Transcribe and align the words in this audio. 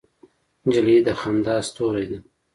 نجلۍ 0.65 0.97
د 1.05 1.07
خندا 1.19 1.55
ستورې 1.67 2.05
ده. 2.09 2.17